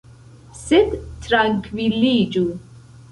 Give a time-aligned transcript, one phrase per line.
[0.59, 0.95] Sed
[1.25, 2.43] trankviliĝu!